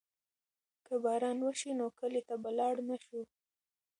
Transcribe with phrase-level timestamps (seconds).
[0.85, 3.21] که باران وشي نو کلي ته به لاړ نه شو.